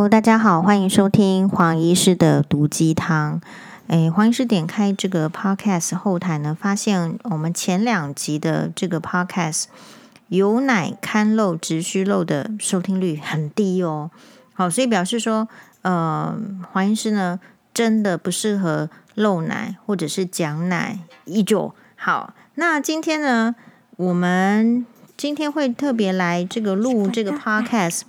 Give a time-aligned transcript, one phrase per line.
[0.00, 3.38] Hello，大家好，欢迎收听黄医师的毒鸡汤。
[3.88, 9.64] 诶，黄医师点开这个 Podcast 后台呢，发现我们前两集的这个 Podcast
[10.28, 14.10] 有奶看漏直须漏的收听率很低哦。
[14.54, 15.46] 好，所以表示说，
[15.82, 16.34] 呃，
[16.72, 17.38] 黄医师呢
[17.74, 21.74] 真的不适合漏奶或者是讲奶依旧。
[21.96, 23.54] 好，那今天呢，
[23.96, 24.86] 我们
[25.18, 28.00] 今天会特别来这个录这个 Podcast。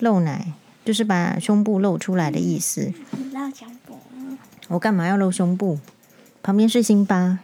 [0.00, 0.52] 露奶
[0.84, 2.92] 就是把胸部露出来的意思。
[4.68, 5.78] 我干嘛要露胸部？
[6.42, 7.38] 旁边是辛巴。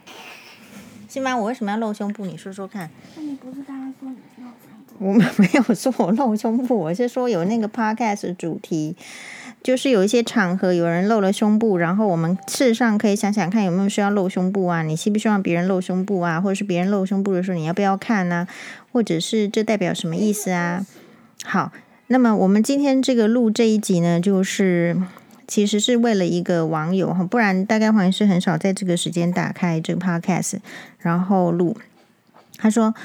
[1.07, 2.25] 辛巴，我为什么要露胸部？
[2.25, 2.89] 你说说看。
[3.15, 5.05] 那你不是刚刚说你露胸部？
[5.05, 8.95] 我没有说我露胸部，我是说有那个 podcast 主题，
[9.61, 14.81] 就是有一些场合有人露了胸部，然后我们事实上可以想想看有没有需要露胸部啊？
[14.83, 16.41] 你希不希望别人露胸部啊？
[16.41, 18.47] 或者是别人露胸部的时候，你要不要看呢？
[18.91, 20.85] 或者是这代表什么意思啊？
[21.43, 21.71] 好。
[22.09, 24.95] 那么我们今天这个录这一集呢，就是
[25.45, 30.59] 其实是为了一个网友哈，不然大概黄医师很少在这个时间打开这个 podcast，
[30.99, 31.75] 然后录。
[32.59, 32.95] 他说：“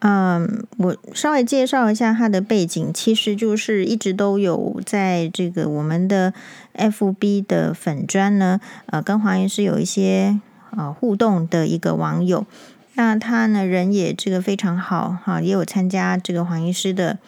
[0.00, 6.32] 嗯，我稍微介绍一下他的背景，其实就是一直都有在这个我们的
[6.74, 10.38] FB 的粉专呢，呃，跟黄医师有一些
[10.70, 12.46] 呃互动的一个网友。
[12.94, 17.18] 那他呢人也这个非常好哈，也有参加这个黄医师的。”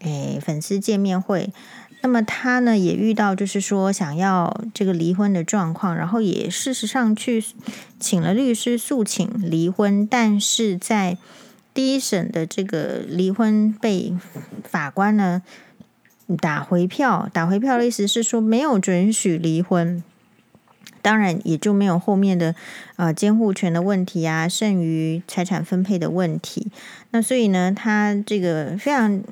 [0.00, 1.52] 诶，粉丝见面会，
[2.00, 7.44] 那么他呢也遇到就是说想要这个离婚的状况，然后也事实上去
[7.98, 11.18] 请了律师诉请离婚，但是在
[11.74, 14.14] 第一审的这个离婚被
[14.64, 15.42] 法官呢
[16.38, 20.02] 打回票，打回票的意思是说没有准许离婚，
[21.02, 22.54] 当然也就没有后面的
[22.96, 26.68] 呃监护权的问题啊，剩余财产分配的问题，
[27.10, 29.22] 那所以呢，他这个非常。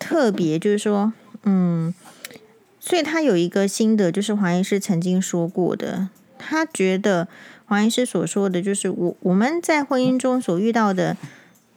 [0.00, 1.12] 特别就是说，
[1.44, 1.94] 嗯，
[2.80, 7.28] 所以他有一个心得，就是黄医师曾经说过的，他觉得
[7.66, 11.16] 黄医师所说的就是我我们在婚姻中所遇到的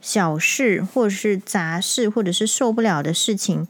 [0.01, 3.67] 小事，或者是杂事，或者是受不了的事情，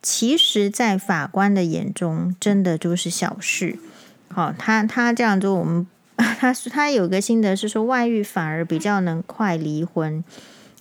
[0.00, 3.78] 其实，在法官的眼中，真的就是小事。
[4.28, 10.22] 好，他他这样做，我们 他他有个心得是说，外遇反而比较能快离婚。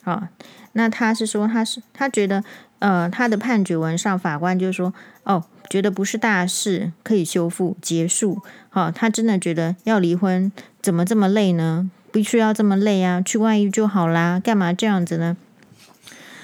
[0.03, 0.27] 好，
[0.73, 2.43] 那他是说，他是他觉得。
[2.79, 4.93] 呃，他的判决文上，法官就说
[5.23, 8.41] ：“哦，觉得不是大事，可以修复结束。
[8.69, 10.51] 好、他真的觉得要离婚，
[10.81, 11.89] 怎么这么累呢？
[12.11, 13.21] 必须要这么累啊？
[13.21, 15.35] 去外遇就好啦，干嘛这样子呢？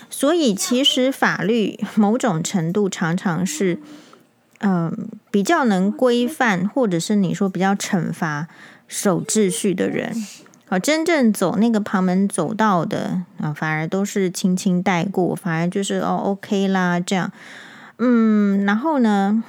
[0.09, 3.79] 所以，其实法律某种程度常常是，
[4.59, 8.47] 嗯、比较能规范，或者是你说比较惩罚
[8.87, 10.15] 守秩序的人。”
[10.79, 17.31] 真正走那个旁门走道的啊，反而都是轻轻带过，反而就是哦，OK 啦，这样，
[17.97, 19.43] 嗯，然后呢，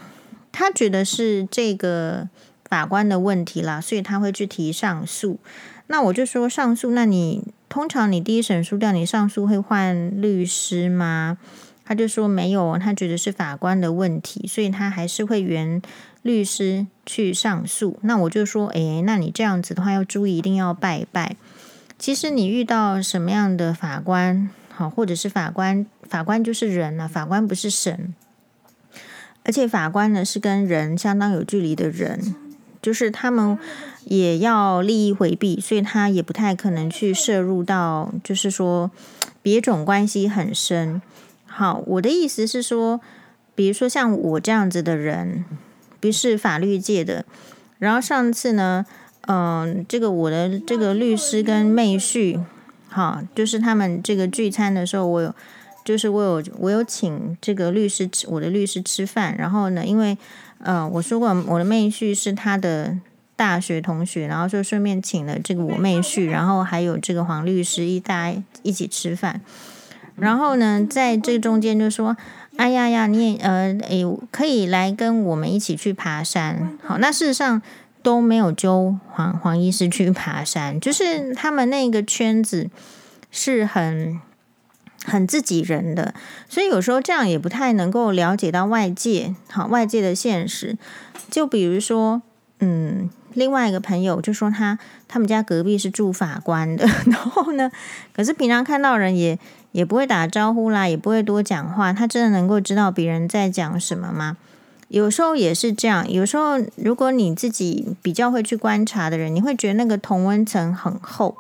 [0.53, 2.29] 他觉得是这个
[2.69, 5.39] 法官的问题啦，所以他会去提上诉。
[5.87, 11.39] 那我就说上诉，那你通常你第一审输掉，你上诉会换律师吗？
[11.85, 15.83] 他就说没有，他觉得是法官的问题，所以他还是会原
[16.25, 21.37] 律师去上诉，那我就说，诶，那你这样子的话要注意，一定要拜拜。
[21.99, 28.15] 其实你遇到什么样的法官，好，或者是法官，法官就是人啊，法官不是神，
[29.45, 32.35] 而且法官呢是跟人相当有距离的人，
[32.81, 33.59] 就是他们
[34.05, 38.91] 也要利益回避，所以他也不太可能去涉入到，就是说
[39.43, 41.03] 别种关系很深。
[41.45, 43.03] 好，我的意思是说，
[43.55, 45.45] 比如说像我这样子的人。
[46.05, 47.25] 不是法律界的，
[47.79, 48.85] 然后上次呢，
[49.23, 52.39] 嗯、这个我的这个律师跟妹婿，
[52.91, 55.35] 哈，就是他们这个聚餐的时候，我有，
[55.83, 60.19] 就是我有我有请这个律师吃我的律师吃饭，然后呢，因为
[60.59, 62.99] 呃我说过我的妹婿是他的
[63.35, 69.41] 大学同学，然后就顺便请了这个我妹婿，然后还有这个黄律师一大家一起吃饭，
[70.17, 72.17] 然后呢，在这中间就说。
[72.57, 76.79] 哎呀呀，你也呃，诶，可以来跟我们一起去爬山。
[76.85, 77.61] 好，那事实上
[78.01, 82.71] 都没有揪黄黄医师去爬山，就是他们那个圈子
[83.33, 84.21] 是很
[85.05, 86.15] 很自己人的，
[86.49, 90.79] 所以有时候这样也不太能够了解到外界，好，外界的现实。
[91.29, 92.23] 就比如说，
[92.61, 94.79] 嗯，另外一个朋友就说他
[95.09, 97.73] 他们家隔壁是住法官的， 然后呢，
[98.15, 99.37] 可是平常看到人也。
[99.75, 101.93] 也不会打招呼啦，也不会多讲话。
[101.93, 104.37] 他真的能够知道别人在讲什么吗？
[104.87, 106.09] 有时候也是这样。
[106.09, 111.37] 有时候，如果你自己比较会去观察的人，你会觉得那个同温层很厚。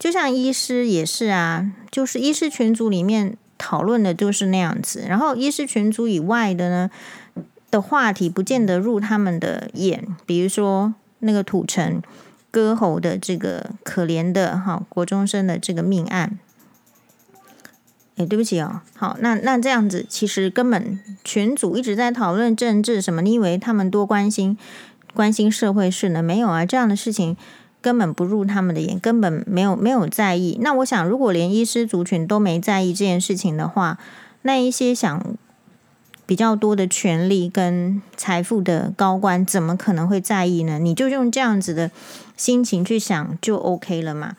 [0.00, 5.04] 就像医师也是啊，就是医师群组里面讨论的就是那样子。
[5.08, 6.90] 然后医师群组以外的呢
[7.70, 10.04] 的话题，不见得入他们的眼。
[10.26, 12.02] 比如说那个土城
[12.50, 16.36] 割喉的这个可怜的哈国中生的这个命案。
[18.20, 23.22] 哎，对不起哦，好，那那这样子，其实根本群组一直在讨论政治什么？
[23.22, 24.58] 你以为他们多关心
[25.14, 26.22] 关心社会事呢？
[26.22, 27.34] 没有啊，这样的事情
[27.80, 30.58] 根本不入他们的眼，根本没有没有在意。
[30.60, 33.98] 那我想，如果连医师族群都没在意这件事情的话，
[34.42, 35.34] 那一些想
[36.26, 40.78] 比较多的权利跟财富的高官，怎么可能会在意呢？
[40.78, 41.90] 你就用这样子的
[42.36, 44.36] 心情去想，就 OK 了嘛。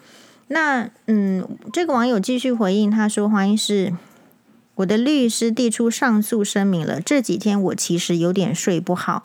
[0.54, 3.94] 那嗯，这个网友继续回应，他说：“黄医师，
[4.76, 7.00] 我的律师递出上诉声明了。
[7.00, 9.24] 这几天我其实有点睡不好，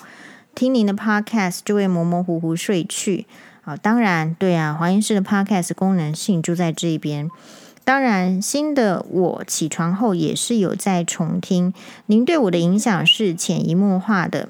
[0.54, 3.26] 听您的 podcast 就会模模糊糊睡去。
[3.64, 7.28] 啊，当然，对啊，黄医师的 podcast 功能性就在这边。
[7.82, 11.74] 当然，新的我起床后也是有在重听。
[12.06, 14.48] 您对我的影响是潜移默化的，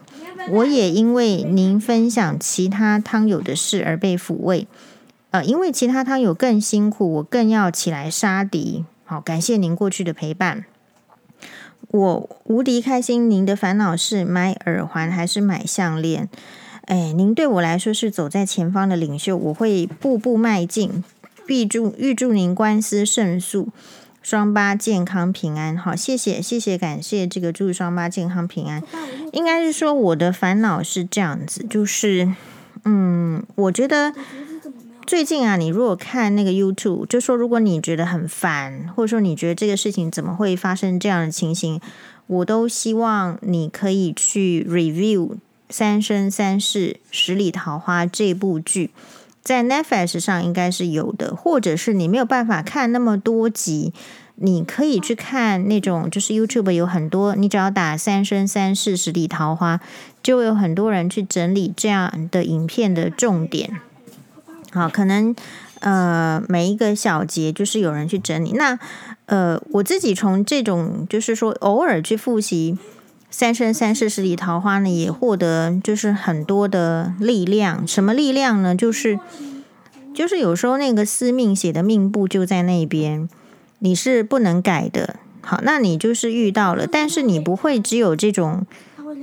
[0.50, 4.66] 我也因为您分享其他汤友的事而被抚慰。”
[5.36, 8.86] 呃，因为其他汤有更辛苦，我更要起来杀敌。
[9.04, 10.64] 好，感谢您过去的陪伴，
[11.88, 13.28] 我无敌开心。
[13.28, 16.30] 您的烦恼是买耳环还是买项链？
[16.86, 21.04] 哎，您对我来说是走在前方的领袖，我会步步迈进。
[21.48, 23.68] 预祝预祝您官司胜诉，
[24.22, 25.76] 双八健康平安。
[25.76, 28.82] 好，谢谢谢谢，感谢这个祝双八健康平安。
[29.32, 32.32] 应该是说我的烦恼是这样子，就是
[32.84, 34.14] 嗯，我觉得。
[35.06, 41.80] 最近啊，你如果看那个 YouTube，就说如果你觉得很烦，或者说你觉得这个事情怎么会发生这样的情形，
[42.26, 45.28] 我都希望你可以去 review
[45.70, 48.90] 《三生三世十里桃花》这部剧，
[49.44, 53.92] 在 Netflix 上应该是有的，或者是你没有办法看那么多集，
[54.34, 59.80] 你可以去看那种就是 YouTube 有很多，你只要打“三生三世十里桃花”，
[60.20, 63.80] 就有很多人去整理这样的影片的重点。
[64.76, 65.34] 好，可能
[65.80, 68.52] 呃每一个小节就是有人去整理。
[68.52, 68.78] 那
[69.24, 72.76] 呃我自己从这种就是说偶尔去复习
[73.30, 77.86] 《三生三世十里桃花》呢，也获得就是很多的力量。
[77.88, 78.76] 什么力量呢？
[78.76, 79.18] 就是
[80.14, 83.28] 就是有时候那个司命写的命簿就在那边，
[83.78, 85.16] 你是不能改的。
[85.40, 88.66] 好，那你就是遇到了，但是你不会只有这种。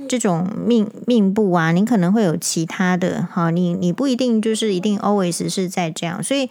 [0.08, 6.48] 这种命命簿啊，你可能会有其他的，好，你你不一定就是一定 always 是在这样，所以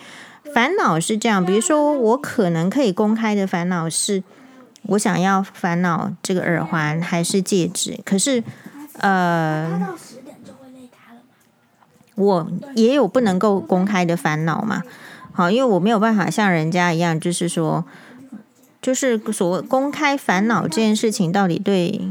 [0.53, 1.45] 烦恼是这样。
[1.45, 4.24] 比如说，我可能可以公开的烦恼是，
[4.83, 8.44] 我想要烦恼这个耳环还是戒指，可是
[9.00, 9.95] 呃，
[12.15, 14.83] 我也有不能够公开的烦恼嘛，
[15.31, 17.85] 好，因为我没有办法像人家一样，就是说，
[18.81, 22.01] 就是所谓公开烦恼这件事情到底对。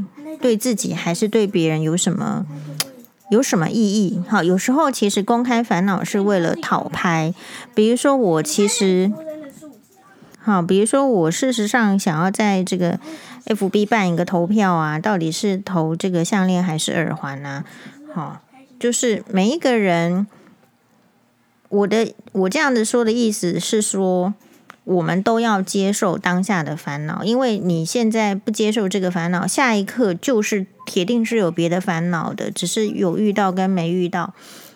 [0.40, 2.46] 对自己还是对别人有什么
[3.30, 4.22] 有什么意义？
[4.28, 7.32] 好，有时候其实公开烦恼是为了讨拍。
[7.74, 9.12] 比如说我其实，
[10.38, 12.98] 好，比如说我事实上想要在这个
[13.46, 17.64] FB 办一个投票啊，到底是投这个项链还是耳环呢？
[18.12, 18.42] 好，
[18.78, 20.26] 就是每一个人，
[21.68, 24.34] 我的我这样子说的意思是说。
[24.84, 34.34] 我们都要接受当下的烦恼，因为你现在不接受这个烦恼，下一刻就是铁定是有别的烦恼的，只是有遇到跟没遇到。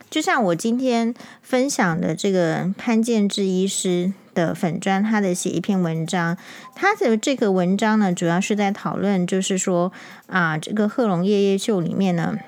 [0.09, 6.39] 就像我今天分享的这个潘建志医师的粉专，他的写一篇文章，
[6.77, 9.93] 他的这个文章呢，主要是在讨论，就是说
[10.29, 12.39] 啊，这个贺龙夜夜秀里面呢，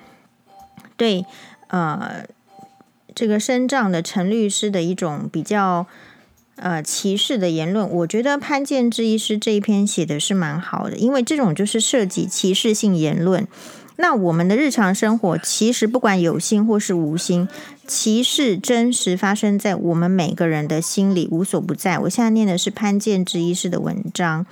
[0.96, 1.26] 对
[1.66, 2.24] 呃
[3.12, 5.88] 这个身障的陈律师的一种比较。
[6.60, 13.46] 呃，歧视的言论，我觉得潘建志医师这一篇写的是蛮好的，因为这种就是涉及歧视性言论。
[13.96, 17.48] 那我们的日常生活，其实不管有心或是无心，
[17.86, 21.98] 歧视真实发生在我们每个人的心里，无所不在。
[21.98, 24.46] 我现在念的是潘建志医师的文章。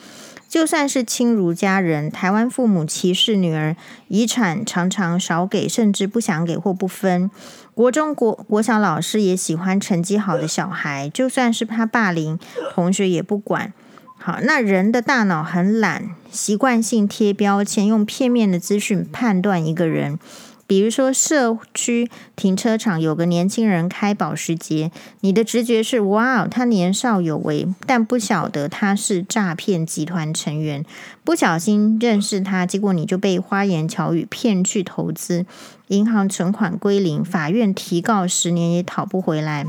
[0.48, 3.76] 就算是亲如家人，台湾父母歧视女儿，
[4.08, 7.30] 遗产常常少给，甚至不想给或不分。
[7.76, 12.38] 国中国国小老师也喜欢成绩好的小孩，就算是怕霸凌
[12.72, 13.74] 同学也不管。
[14.16, 20.18] 好，那人的大脑很懒，习惯性贴标签，用片面的资讯判断一个人。
[20.66, 30.84] 比如说，社区停车场有个年轻人开保时捷，你的直觉是哇，他年少有为，但不晓得他是诈骗集团成员，
[31.22, 35.46] 不小心认识他，结果你就被花言巧语骗去投资，
[35.86, 39.66] 银行存款归零，法院提告十年也讨不回来。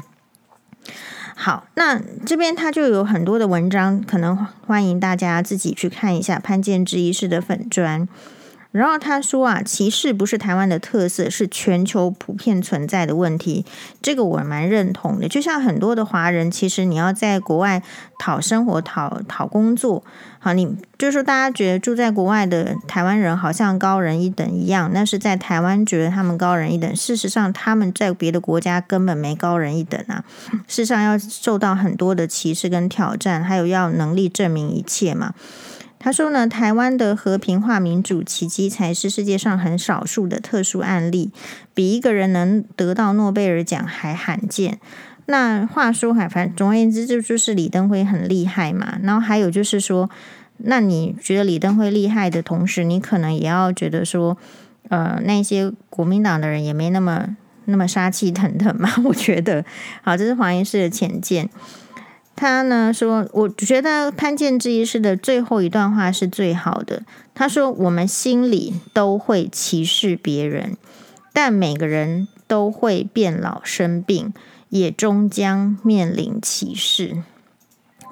[1.36, 4.36] 好，那这边他就有很多的文章，可能
[4.66, 8.08] 欢迎大家自己去看一下潘建之医师的粉砖。
[8.71, 13.65] 然后他说啊，歧视不是台湾的特色，是全球普遍存在的问题。
[14.01, 15.27] 这个我蛮认同的。
[15.27, 17.81] 就像很多的华人，其实你要在国外
[18.19, 20.03] 讨生活、讨讨工作，
[20.39, 26.95] 好，你就是说大家觉得住在国外的台湾人好像高人一等一样，那是在台湾觉得他们高人一等。
[26.95, 30.24] 事实上，他们在别的国家根本没高人一等啊。
[30.67, 35.33] 事实上，要受到很多的歧视跟挑战，还有要能力证明一切嘛。
[36.00, 41.32] 他说呢，台湾的和平化民主奇迹才是世界上很少数的特殊案例，
[41.74, 44.80] 比一个人能得到诺贝尔奖还罕见。
[45.25, 48.98] 那话说还反总而言之，就就是李登辉很厉害嘛。
[49.04, 50.10] 然后还有就是说，
[50.58, 54.38] 那你觉得李登辉厉害的同时，你可能也要觉得说，
[54.89, 57.36] 呃，那些国民党的人也没那么
[57.66, 58.89] 那么杀气腾腾嘛。
[59.04, 59.66] 我觉得，
[60.01, 61.50] 好，这是黄医师的浅见。
[62.38, 67.01] 他呢说，我觉得潘建志医师的最后一段话是最好的。
[67.34, 70.77] 他说：“我们心里都会歧视别人，
[71.34, 74.32] 但每个人都会变老生病，
[74.70, 77.24] 也终将面临歧视。”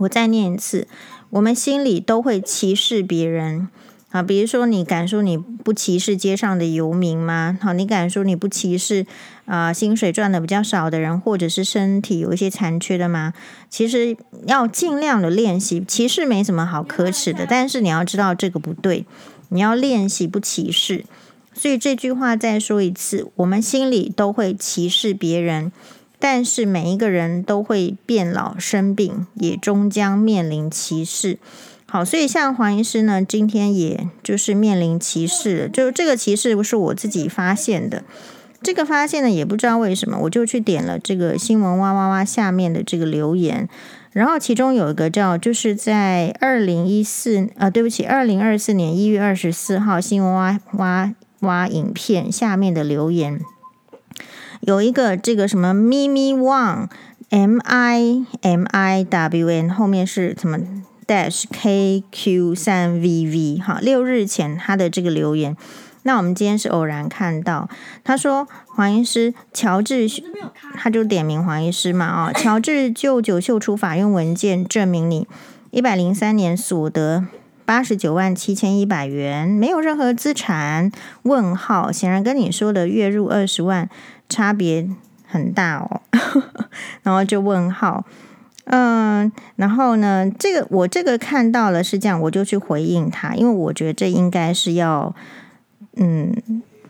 [0.02, 0.88] 我再念一次
[1.30, 3.70] ：“我们心里都会歧视别人。”
[4.10, 7.60] 啊，比如说，你敢说你不歧视街上的游民吗？
[7.62, 9.06] 好，你敢说你不歧视
[9.46, 13.34] 啊、呃，薪水赚的比较少的人，或者是身体有一些残缺的吗？
[13.70, 19.06] 其实要尽量的练习，歧视没什么好可耻的，但是你要知道这个不对，
[19.50, 21.06] 你要练习不歧视。
[21.54, 25.72] 所以这句话再说一次，我们心里都会歧视别人，
[26.20, 31.38] 但是每一个人都会变老生病，也终将面临歧视。
[31.86, 38.04] 好，所以像黄医师呢，今天也就是面临歧视了，就这个歧视不是我自己发现的，
[38.66, 43.70] 这个发现呢也不知道为什么，我就去点了这个新闻哇哇哇下面的这个留言，
[44.12, 53.40] 然后其中有一个叫就是在二零一四呃，对不起，二零二四年一月二十四号新闻哇哇哇影片下面的留言，
[54.62, 56.90] 有一个这个什么咪咪旺
[57.30, 60.58] M I M I W N 后面是什么
[61.06, 65.56] ？dash KQ 三 VV 哈，六日前他的这个留言，
[66.08, 67.68] 那我们今天是偶然看到，
[68.04, 70.08] 他说黄医师乔治，
[70.76, 75.28] 他就点名黄医师嘛哦， 乔治就九秀出法院文件证明你
[75.72, 77.26] 一百零三年所得
[77.66, 80.92] 八十九万七千一百元，没有任何资产？
[81.24, 83.90] 问号，显然跟你说的月入二十万
[84.30, 84.88] 差别
[85.28, 86.02] 很大哦，
[87.02, 88.06] 然后就问号。
[88.68, 95.14] 嗯，然后呢，这个我这个看到了是这样，我就去回应他，因为我觉得这应该是要，
[95.96, 96.36] 嗯，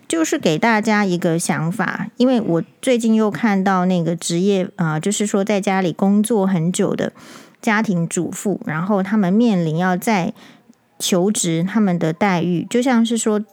[0.08, 7.14] 就是给大家一个想法，因为我最近又看到那个职业啊、就是说在家里工作很久的
[7.62, 10.34] 家庭主妇，然后他们面临要再
[11.00, 13.44] 求职，他们的待遇就像是说。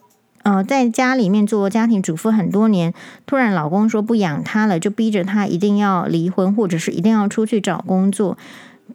[0.45, 2.93] 呃，在家里面做家庭主妇很多年，
[3.27, 8.37] 突然老公说不养她了，就逼着她一定要离婚，或者是一定要出去找工作。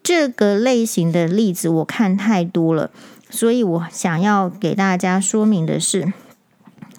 [0.04, 2.92] 这个类型的例子我看太多了，
[3.30, 6.12] 所以我想要给大家说明的是，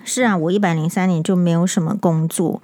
[0.05, 2.61] 是啊，我一百零三年就没有什么工作，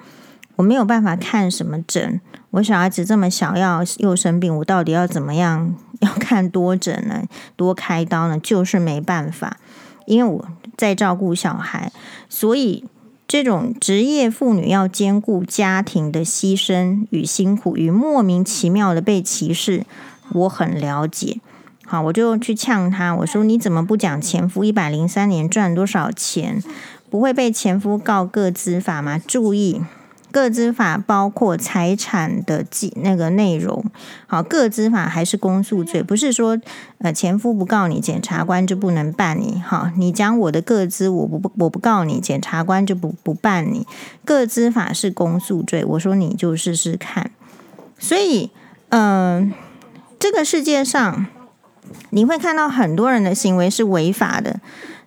[0.56, 7.22] 我没有办法看什么诊，我小孩子这么小要又生病，我到底要怎么样要看多诊呢？
[7.56, 8.38] 多开刀呢？
[8.38, 9.58] 就是没办法，
[10.06, 10.48] 因为我。
[10.76, 11.92] 在照顾小孩，
[12.28, 12.84] 所以
[13.28, 19.86] 这种职业妇女要兼顾家庭的牺牲与辛苦，与莫名其妙的被歧视，
[20.32, 21.38] 我很了解。
[21.86, 26.60] 好，我就去呛他，我说：“你怎么不讲前夫一百零三年赚多少钱？
[27.14, 29.80] 不会被前夫告个资法吗？”注意。
[30.32, 33.84] 个资法包括财产的记那个内容，
[34.26, 36.58] 好，个资法还是公诉罪，不是说
[36.98, 39.62] 呃前夫不告你，检察官就不能办你。
[39.64, 43.86] 好，你讲我的个资，我不我不告你，检察官就不不办你。
[44.24, 47.30] 个资法是公诉罪，我说你就试试看。
[47.96, 48.50] 所以，
[48.88, 49.54] 嗯、
[50.18, 51.26] 这个世界上
[52.10, 54.58] 你会看到很多人的行为是违法的。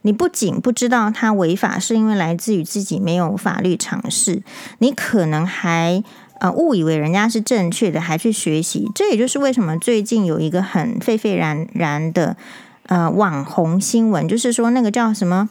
[0.03, 4.41] 你不仅不知道他违法，是因为来自于自己没有法律常识，
[4.79, 6.03] 你可能还
[6.39, 8.89] 呃误以为人家是正确的，还去学习。
[8.95, 12.37] 这也就是为什么最近有一个很沸沸然然的
[12.85, 15.49] 呃网红新闻，就是说那个叫什么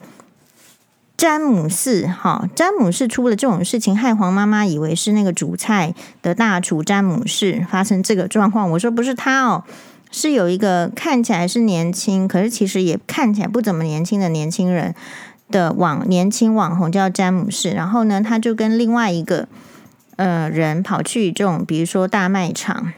[1.16, 8.70] 詹姆士哈，詹姆士出了这种事情，害黄妈妈以为是那个主菜的大厨詹姆士发生这个状况。
[8.70, 9.64] 我说不是他哦。
[10.10, 14.94] 是有一个看起来是年轻，可是其实也看起来不怎么年轻的年轻人
[15.50, 19.46] 的网年轻网红叫詹姆士，然后呢，他就跟另外一个
[20.16, 22.92] 呃人跑去这种比如说大卖场，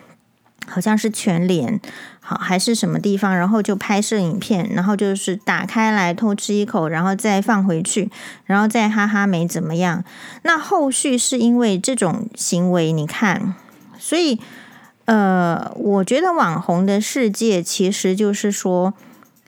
[0.67, 1.81] 好像是全联，
[2.21, 8.11] 好还是什么地方，然后就拍摄影片，然后就是打开来偷吃一口，然后再放回去，
[8.45, 10.05] 然后再哈哈没怎么样。
[10.43, 13.55] 那后续是因为这种行为，你看，
[13.99, 14.39] 所以
[15.09, 18.93] 呃，我觉得网红的世界其实就是说，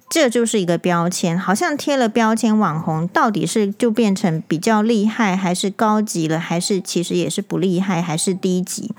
[0.08, 8.94] 这就是一个标签，好像贴了标签，网红到底是就变成比较厉害，还是高级了，还是其实也是不厉害，还是低级？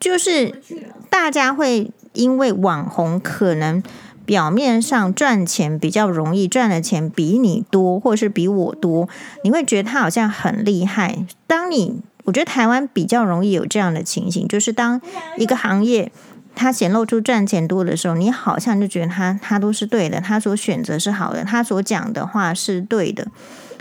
[0.00, 0.60] 就是
[1.08, 3.80] 大家会因为网红可能
[4.26, 9.08] 表面上赚钱比较容易，赚的钱比你多，或是比我多，
[9.44, 11.24] 你会觉得他好像很厉害。
[11.46, 15.00] 当你我觉得台湾比较容易有这样的情形，就是当
[15.38, 16.12] 一个行业
[16.54, 23.28] 它显露出赚钱多的时候，你好像就觉得他他都是对的，他所选择是好的，他所讲的话是对的。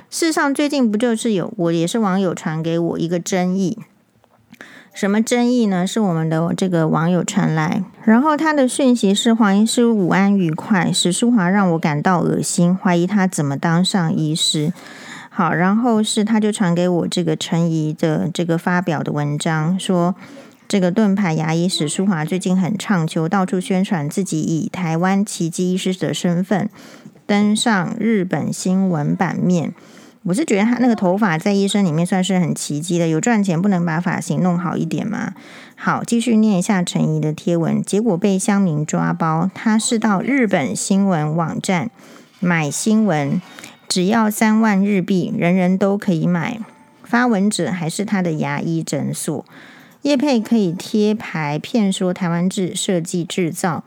[0.10, 3.78] 事实上，最近不就是有我也是网友传给我一个争议。
[4.94, 5.86] 什么争议呢？
[5.86, 14.72] 是我们的这个网友传来，然后他的讯息是：黄医师午安愉快，史书华让我感到恶心，怀疑他怎么当上医师。
[15.38, 20.16] 好，然后是他就传给我这个陈怡的这个发表的文章，说
[20.68, 26.68] 这个盾牌牙医史书华最近很畅销，到处宣传自己以台湾奇迹医师的身份
[27.28, 29.76] 登上日本新闻版面。
[30.24, 35.36] 我是觉得他那个头发在医生里面算是很奇迹的，有赚钱不能把发型弄好一点吗？
[35.76, 39.52] 好，继续念一下陈怡的贴文，结果被乡民抓包。
[39.54, 41.92] 他是到日本新闻网站
[42.40, 43.40] 买新闻，
[43.88, 46.60] 只要三万日币，人人都可以买。
[47.04, 49.46] 发文者还是他的牙医诊所，
[50.02, 53.84] 叶佩可以贴牌骗说台湾制设计制造，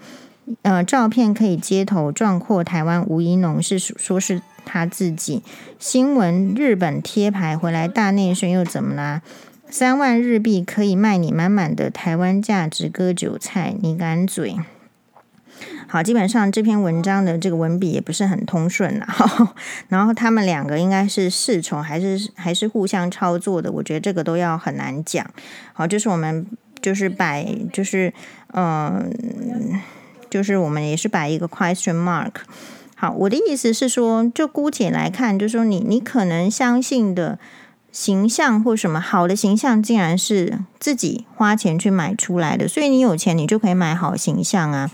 [0.62, 4.42] 呃，照片可以街头壮阔台湾吴怡农是说是。
[4.62, 5.42] 他自己
[5.80, 9.22] 新闻日本贴牌回来大内宣又怎么啦？
[9.68, 14.56] 三万日币可以卖你满满的台湾价值割韭菜，你敢嘴？
[15.86, 19.06] 好，基本上这篇文章的这个文笔也不是很通顺了。
[19.88, 23.70] 然后他们两个应该是侍从还是还是互相操作的？
[23.72, 25.26] 我觉得这个都要很难讲。
[25.72, 26.46] 好，就是我们
[26.80, 28.12] 就是摆就是
[28.54, 29.12] 嗯，
[30.30, 32.32] 就是我们也是摆一个 question mark。
[32.94, 37.38] 好，我的意思是说，就姑且来看，就是说你你可能相信的
[37.90, 42.68] 形象或什么好的形象，竟然是自己花钱去买出来的。
[42.68, 44.90] 所以你有钱，你就可以买好形象啊；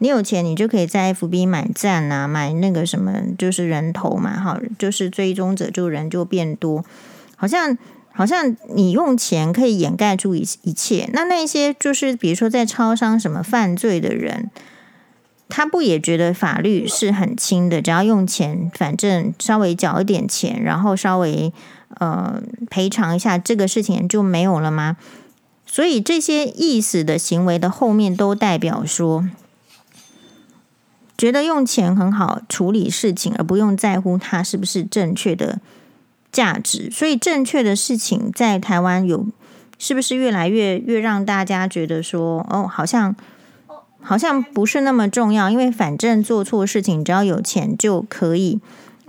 [0.00, 6.84] 你有钱，你就可以在 FB 买赞啊，买那个什么，就是人头嘛，好，就是追踪者就人就变多。
[7.36, 7.78] 好像
[8.12, 11.08] 好像你用钱可以掩盖住一一切。
[11.12, 14.50] 那那些就是比如说在超商什么犯罪的人。
[15.52, 21.52] 他不也觉得法律是很轻的，只要用钱，反正稍微缴一点钱，然后稍微
[21.98, 24.96] 呃赔偿一下，这个事情就没有了吗？
[25.66, 29.28] 所以这些意思的行为的后面都代表说，
[31.20, 35.58] 觉得用钱很好处理事情，而不用在乎它是不是正确的
[36.32, 36.88] 价值。
[36.90, 39.26] 所以正确的事情在台湾有
[39.78, 43.14] 是不是越来越越让大家觉得说，哦，好像。
[44.02, 48.58] 好像不是那么重要，因为反正做错事情，只要有钱就可以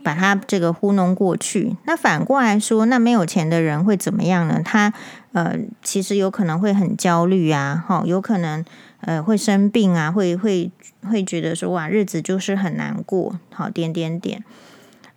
[0.04, 1.78] 把他这个糊弄过去。
[1.86, 4.62] 那反过来说，那没有钱的人会怎么样呢？
[4.62, 4.91] 他
[5.32, 8.65] 呃，其实有可能会很焦虑啊，哈，有可能
[9.02, 10.72] 呃会生病啊，会会
[11.10, 14.44] 会觉得说哇，日子就是很难过，好点点点，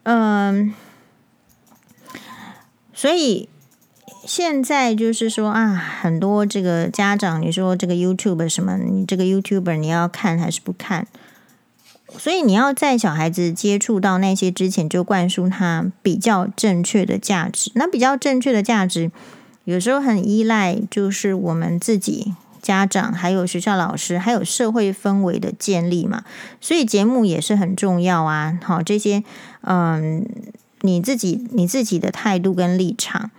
[0.03, 0.75] 嗯，
[2.93, 3.49] 所以。
[4.27, 11.07] 现在就是说啊，很多这个家长，你说这个 YouTube 什么，你这个 YouTuber 你要看还是不看？
[12.17, 17.71] 所以你要在小孩子接触到那些之前，就灌输他比较正确的价值。
[17.75, 19.13] 那比较正确的价值，
[19.65, 22.33] 有时候很依赖就是我们自己
[22.65, 26.25] 家长，还有学校老师，还有社会氛围的建立嘛。
[26.63, 28.59] 所以节目也是很重要啊。
[28.65, 29.23] 好，这些
[29.61, 30.27] 嗯，
[30.81, 33.31] 你自己你自己的态度跟立场。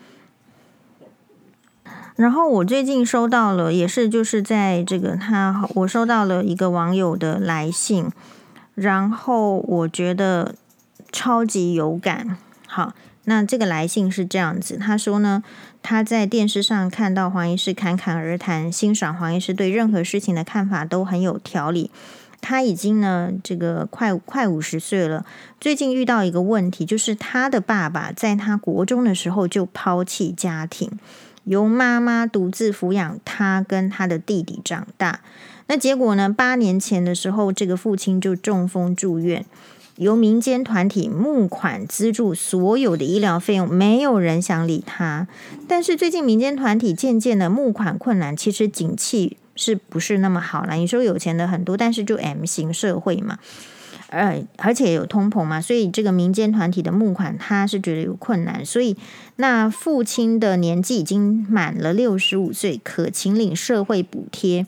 [2.16, 8.10] 然后我最近收到了，也是就是在这个他，我收到了一个网友的来信，
[8.76, 10.54] 然后我觉得
[11.12, 12.38] 超级有感。
[12.68, 12.94] 好，
[13.26, 15.44] 那这个来信是这样子，他说呢，
[15.88, 21.92] 他在电视上看到黄医师侃侃而谈，欣赏黄医师对任何事情的看法都很有条理。
[22.42, 25.24] 他已经呢，这个快快五十岁了，
[25.62, 30.90] 最近遇到一个问题，就是他的爸爸在他国中的时候就抛弃家庭。
[31.44, 35.20] 由妈妈独自抚养他跟他的弟弟长大，
[35.68, 36.28] 那结果呢？
[36.28, 39.46] 八年前的时候，这个父亲就中风住院，
[39.98, 45.28] 由民间团体募款资助所有的医疗费用，没有人想理他。
[45.68, 50.76] 但是最近民间团体渐渐的募款困难，其实景气是不是那么好了？
[50.76, 53.40] 你说有钱的很多，但是就 M 型社会嘛，
[54.10, 58.98] 呃，而且有通膨嘛，所以这个民间团体的募款他是觉得有困难，所以
[59.38, 64.68] 那父亲的年纪已经满了六十五岁，可请领社会补贴，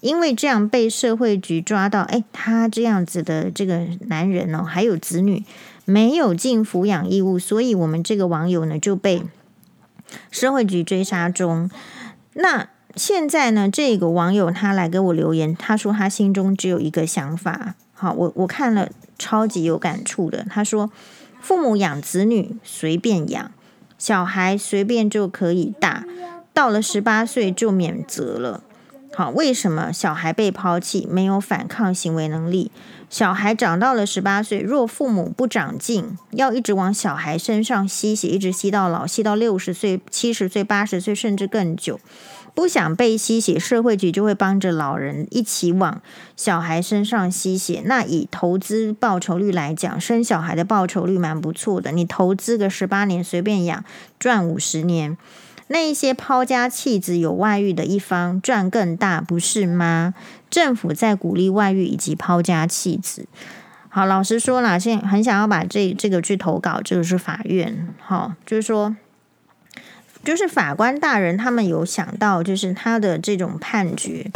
[0.00, 5.44] 因为这样被社会局抓到，哎，他这样子的这个男人哦，还有子女
[5.84, 9.22] 没有尽抚养义务，所以我们这个网友呢就被
[10.30, 11.70] 社会局追杀中。
[12.34, 17.74] 那现在呢，这个网友他来给我留言，他说他心中只有一个想法。
[17.92, 20.46] 好，我我看了超级有感触的。
[20.48, 20.90] 他说，
[21.40, 23.50] 父母养子女随便养，
[23.98, 26.04] 小孩随便就可以大，
[26.54, 28.62] 到了十八岁就免责了。
[29.18, 32.70] 好，为什么小孩被抛弃，没有反抗行为能力？
[33.10, 41.98] 小孩长到了十八岁，若父母不长进，要一直往小孩身上吸血，一直吸到老，吸到六十岁、七十岁、八十岁，甚至更久。
[42.54, 46.00] 不想被吸血，社会局就会帮着老人一起往
[46.36, 47.82] 小孩身上吸血。
[47.86, 51.90] 那以投资报酬率来讲，生小孩的报酬率蛮不错的。
[51.90, 53.84] 你投资个十八年，随便养，
[54.20, 55.18] 赚五十年。
[55.68, 60.14] 那一些抛家弃子、有外遇的一方赚更大，不是吗？
[60.50, 63.26] 政府在鼓励外遇以及抛家弃子。
[63.88, 67.88] 好，老实说啦，现在很想要把这这个去投稿，这个是法院。
[68.00, 68.96] 好，就是说。
[70.24, 74.30] 就是法官大人，他们有想到，就是他的这种判决，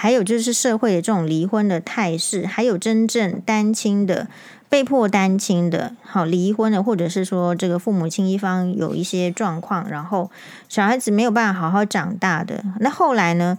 [0.00, 4.28] 还有就是社会的这种离婚的态势，还有真正单亲的、
[4.70, 10.30] 被迫单亲的、好离婚的，或者是说这个父母亲一方有一些状况，然后
[10.70, 12.64] 小孩子没有办法好好长大的。
[12.78, 13.58] 那后来呢？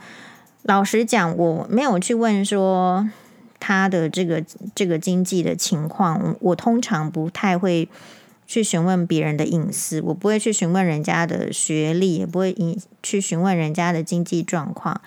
[0.64, 3.08] 老实讲，我没有去问说
[3.60, 7.88] 他的这个这个经济的情况，我通常不太会。
[8.48, 12.54] 去询问别人的隐私，我不会去询问人家的学历，也不会
[13.02, 15.00] 去询问人家的经济状况。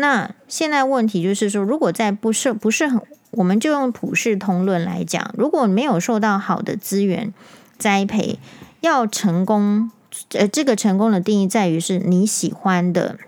[0.00, 3.00] 那现在问题就是说，如果在不是不是很，
[3.32, 7.32] 我们就用普世通论来讲，如果没有受到好的资源
[7.78, 8.38] 栽培，
[8.80, 9.90] 要成功，
[10.32, 13.18] 呃，这个成功的定义在于是你喜欢的，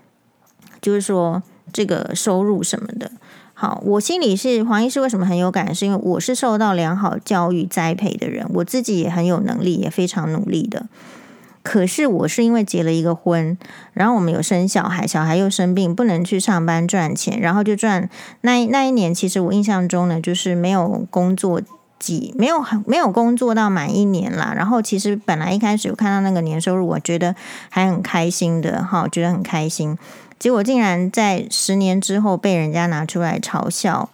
[0.81, 3.11] 就是说这个收入什么的。
[3.53, 10.87] 好，我心里是黄医师为什么很有感，是因为我是受到良好教育栽培的人，我自己也很有能力，也非常努力的。
[11.63, 13.57] 可是我是因为结了一个婚，
[13.93, 18.09] 然后我们有生小孩，小孩又生病，不能去上班赚钱，然后就赚
[18.41, 21.61] 那那一年，其实我印象中呢，就是没有工作
[21.97, 24.53] 几，没有没有工作到满一年啦。
[24.53, 27.33] 然后其实本来一开始有看到那个年收入，我觉得
[27.69, 29.97] 还很开心的，哈，觉得很开心。
[30.37, 34.09] 结果竟然在十年之后被人家拿出来嘲笑。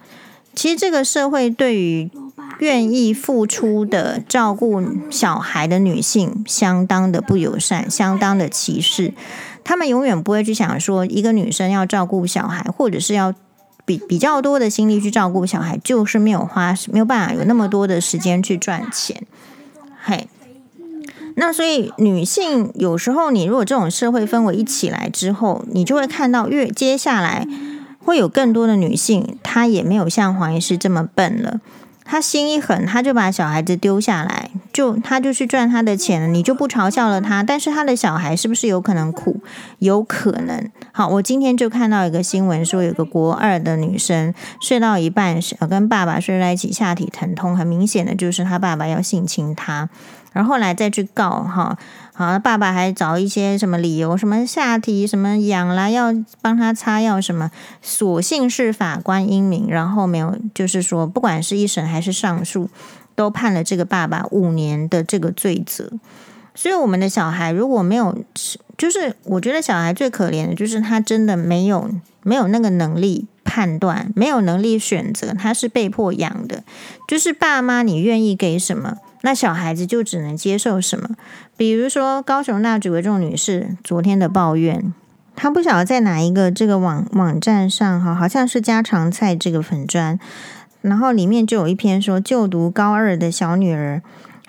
[0.54, 2.12] 其实这个社会对于
[2.58, 9.14] 愿意付出的照顾小孩的女性，相当的不友善，相当的歧视。
[9.64, 13.34] 他们永远不会去想说，一个女生要照顾小孩，或者是要
[13.86, 19.24] 比比较多的心力去照顾小孩，就是没有花，没有办法有那么多的时间去赚钱。
[20.02, 20.28] 嘿。
[21.36, 27.48] 那所以，女性有时候，你如果这种社会氛围一起来之后，你就会看到越接下来
[28.00, 31.62] 会有更多的女性，她也没有像黄医师这么笨了。
[32.12, 37.44] 他心一狠，他就把小孩子丢下来，就他就去赚他的钱了，你就不嘲笑了他。
[37.44, 39.40] 但是他的小孩是不是有可能苦？
[39.78, 40.68] 有可能。
[40.92, 49.88] 好，我今天就看到一个新闻，说有个国二的女生睡到一半，跟爸爸睡在一起，下体疼痛，很明显的就是她爸爸要性侵她。
[50.32, 51.78] 然后来再去告哈，
[52.14, 57.50] 好，爸爸还找一些什么理由，什么下体什么痒啦，要帮他擦药什么，
[57.82, 62.70] 所幸是法官英明，然后没有，就是说不管是一审还是上诉，
[63.16, 65.92] 都判了这个爸爸五年的这个罪责。
[66.56, 68.18] 所以我们的小孩如果没有，
[68.78, 71.90] 就是我觉得小孩最可怜的就是他真的没有
[72.24, 76.64] 没有那个能力判断，没有能力选择，他是被迫养的，
[77.08, 78.98] 就是爸妈你愿意给什么。
[79.22, 81.10] 那小孩子就只能接受什么？
[81.58, 84.94] 比如说高雄那举为重女士昨天的抱怨，
[85.36, 90.18] 她不晓得在哪一个这个网网站上哈，好像是家常菜这个粉砖，
[90.82, 94.02] 然后里面就有一篇说，就读高二的小女儿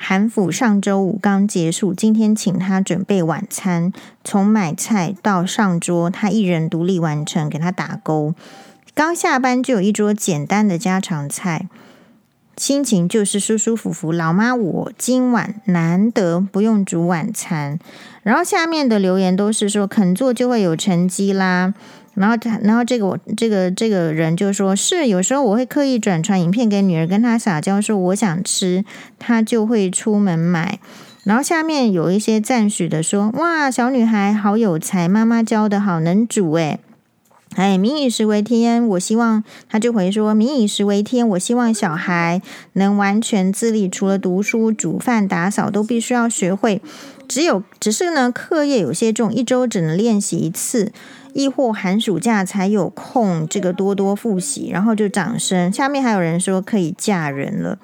[0.02, 3.92] 韩府上周五刚结束，今天请她准备晚餐，
[4.24, 8.34] 从买菜到上桌，她一人独立完成，给她打勾。
[8.94, 11.68] 刚下班就有一桌简单的家常菜。
[12.56, 14.10] 心情就是舒舒服服。
[14.12, 17.78] 老妈，我今晚难得不用煮晚餐。
[18.22, 21.72] 然后下面的留言都是说肯做就会有成绩啦。
[22.20, 28.84] 然后他，然后这个我这个这个人就说是有时候我会刻意转传影片给女儿，跟她撒娇说我想吃，
[29.18, 30.78] 她就会出门买。
[31.24, 36.78] 然后下面有一些赞许的说哇，小女孩好有才，妈妈教的好，能煮诶。
[37.56, 42.40] 哎，民以食为天，我希望他就回说，民以食为天，我希望小孩
[42.74, 46.82] 能完全自立，除了读书、煮饭、打扫，都必须要学会。
[47.26, 50.92] 只有只是呢，课业有些重，一周只能练习一次，
[51.32, 54.70] 亦或寒暑假才有空，这个多多复习。
[54.70, 55.72] 然后就掌声。
[55.72, 57.78] 下面还有人说可以嫁人了。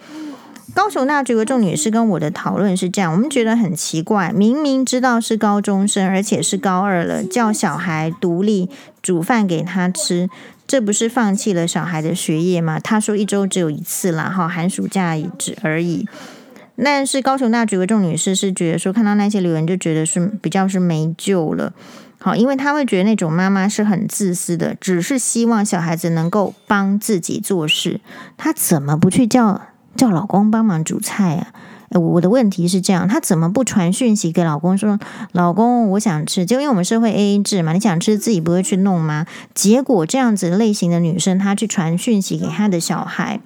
[0.75, 8.69] 高雄大学的众女士跟我的讨论是这样，我们觉得很奇怪，明明知道是高中生，而且是高二了，叫小孩独立
[9.01, 10.29] 煮饭给他吃，
[10.67, 12.79] 这不是放弃了小孩的学业吗？
[12.79, 16.07] 他说一周只有一次啦，哈，寒暑假也只而已。
[16.77, 21.73] 但是高雄大举的众女士是觉得说，看到那些留言就觉得是比较是没救了，
[22.19, 28.01] 好，因为他会觉得那种妈妈是很自私的，只是希望小孩子能够帮自己做事，
[28.37, 29.61] 她怎么不去叫
[29.95, 31.53] 叫老公帮忙煮菜啊？
[32.01, 34.99] 我的问题是这样，她怎么不传讯息给老公说，
[35.33, 39.27] 老公我想吃，就因为我们社会 AA 制嘛，你想吃自己不会去弄吗？
[39.55, 43.41] 结果这样子类型的女生，她去传讯息给她的小孩，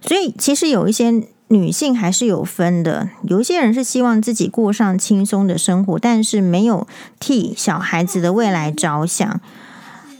[0.00, 1.24] 所以其实有一些。
[1.48, 6.86] 女性还是有分的，有一些人是希望自己过上轻松的生活，但是没有
[7.18, 9.40] 替小孩子的未来着想。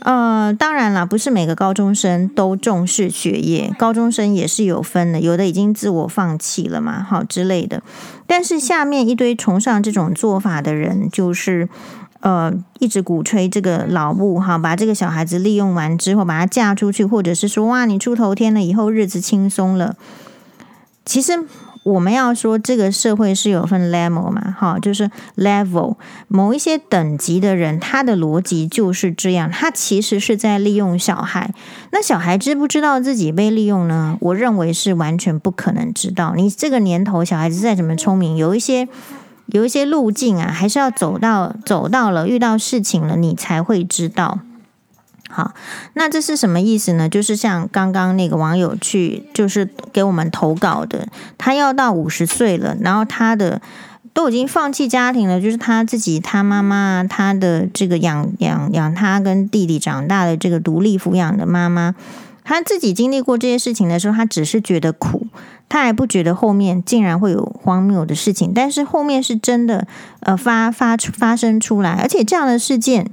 [0.01, 7.83] 呃，当然了，不是每个高中生都重视学业，高中生也是有分的，有的已经自我放弃了嘛，好之类的。
[8.25, 11.67] 但是下面一堆崇尚这种做法的人，就是
[12.21, 19.97] 呃，一直鼓吹这个老母哈，把这个小孩子利用完之后，把他嫁出去，或者是说哇，你出头天了，以后日子轻松了。
[21.09, 21.33] 其实
[21.81, 25.95] 我们要说，这个社会是有分 level 嘛，哈，就是 level
[26.27, 31.51] 某一些等级的人，他的逻辑就是这样，他其实是在利用小孩。
[31.91, 34.19] 那小孩知不知道自己被利用呢？
[34.21, 36.35] 我认为是完全不可能知道。
[36.35, 38.87] 你这个年头，小孩子再怎么聪明，有一些
[39.47, 44.41] 有一些路径啊，还是要走到走到了，遇到事情了，你才会知道。
[45.31, 45.53] 好，
[45.93, 47.07] 那这是什么意思呢？
[47.07, 53.61] 就是像刚刚那个网友去，就是给我们投稿的，他要到五十岁了，然后他的
[54.11, 61.93] 都已经放弃家庭了，就是他自己、他妈妈、他的这个养养养他跟弟弟长大的这个独立抚养的妈妈，
[62.43, 65.27] 他自己经历过这些事情的时候，他只是觉得苦，
[65.69, 69.87] 他还不觉得后面竟然会有荒谬的事情，但是后面是真的
[70.21, 73.11] 呃发发出发生出来，而且这样的事件。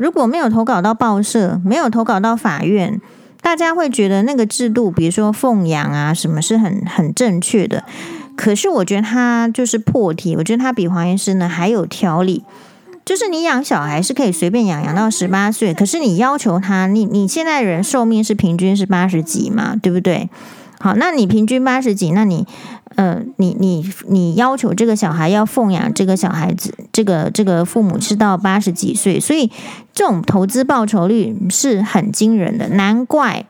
[0.00, 2.98] 如果没有投稿到报社，没有投稿到法院，
[3.42, 7.84] 大家会觉得那个制度，比如说奉养啊，什么是很很正确的。
[8.34, 12.42] 可是我觉得他就是破题，我觉得他比黄医师呢还有条理。
[13.04, 20.30] 就是你养小孩是可以随便养，养到十八岁，可是你要求他，你你现在人寿命是平均是八十几嘛，对不对？
[20.78, 22.46] 好，那你平均八十几，那你。
[23.00, 29.50] 呃，你你你要求这个小孩要奉养这个小孩子，这个这个父母是到八十几岁，所以
[29.94, 33.46] 这种投资报酬率是很惊人的，难怪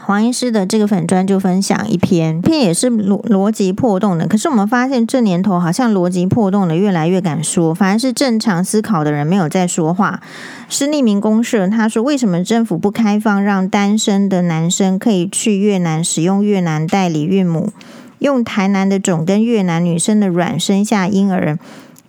[0.00, 4.26] 黄医师的这个粉专就分享一篇，篇也是逻逻辑破洞的。
[4.26, 10.20] 可是我们发现这年头好像逻辑破洞的越来越敢说，反而是正常思考的人没有在说话。
[10.68, 17.70] 是匿名公社，他说为什么政府不开放让单身的男生可以去越南使用越南代理孕母？
[18.18, 21.58] 用台南的种跟越南女生的卵生下婴儿，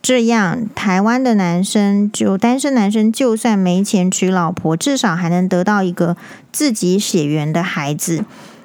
[0.02, 6.16] 这样台湾的男生就单身男生就算没钱娶老婆，至少还能得到一个
[6.52, 8.24] 自己血缘的孩子。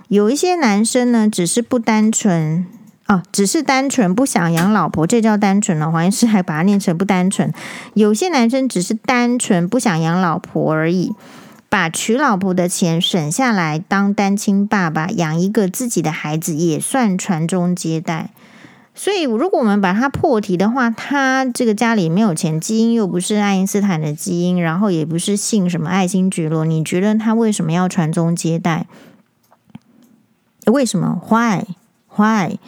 [0.09, 2.67] 有一些男生呢，只是不单纯
[3.07, 5.91] 啊，只是单纯不想养老婆，这叫单纯了。
[5.91, 7.53] 黄医师还把它念成不单纯。
[7.95, 11.13] 有些男生只是单纯不想养老婆而已。
[11.73, 18.29] 把娶老婆的钱省下来当单亲爸爸养一个自己的孩子也算传宗接代，
[18.95, 28.85] 所以如果我们把它破题的话，他这个家里没有钱，基因又不是爱因斯坦的基因，然后也不是信什么爱新觉罗，你觉得他为什么要传宗接代？
[30.67, 32.59] 为什么？Why?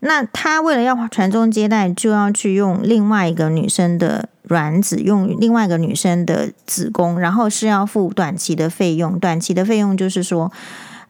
[0.00, 9.18] 那他为了要传宗接代，就要去用另外一个女生的卵子，用另外一个女生的子宫，然后是要付短期的费用。
[9.18, 10.52] 短期的费用就是说，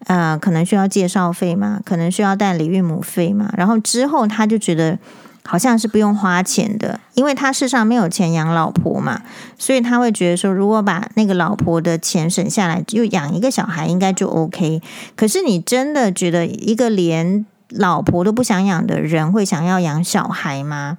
[0.06, 3.52] 呃，可能需要介绍费嘛，可能需要代理孕母费嘛。
[3.56, 4.96] 然后之后他就觉得
[5.44, 9.20] 好像是不用花钱的，因为他世上没有钱养老婆嘛，
[9.58, 14.80] 所以他会觉得说，如果把那个老婆的钱省下来，就养一个小孩应该就 OK。
[15.16, 20.98] 可是你真的觉得一个连老婆都不想养的人会想要养小孩吗？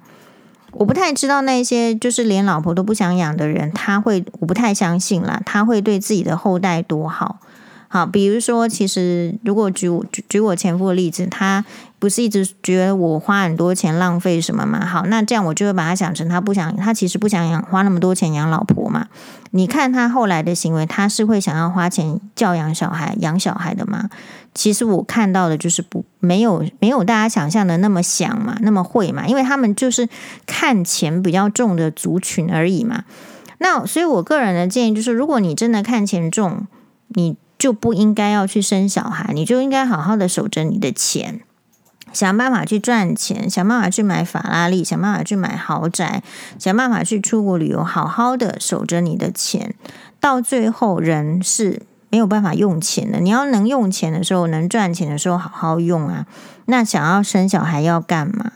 [0.72, 7.38] 我不太知道那些就是连老婆都不想养的人，他会，我不太相信啦，他会对自己的后代多好。
[7.90, 11.64] 好，比如说，其实如果举我举我前夫的例子，他
[11.98, 14.84] 不是一直觉得我花很多钱浪费什么嘛？
[14.84, 19.06] 好，那这样我就会把他想成他不想，他其实不想养花那么多钱养老婆嘛。
[19.52, 24.10] 你看他后来的行为，他是会想要花钱教养小孩、养小孩的吗？
[24.58, 30.08] 其实我看到的就是不没有没有大家想象的那么想嘛，那么会嘛，因为他们就是
[30.46, 33.04] 看钱比较重的族群而已嘛。
[33.58, 36.66] 那所以我个人的建议就是，如果你真的看钱重，
[37.08, 37.36] 你。
[37.58, 41.40] 就不应该要去生小孩，你就应该好好的守着你的钱，
[42.12, 46.22] 想办法去赚钱，想办法去买法拉利，想办法去买豪宅，
[46.56, 49.74] 想办法去出国旅游，好好的守着你的钱。
[50.20, 53.20] 到最后，人是没有办法用钱的。
[53.20, 56.26] 你要能用钱的时候，能赚钱的时候，好好用啊。
[56.66, 58.52] 那想要生小孩要干嘛？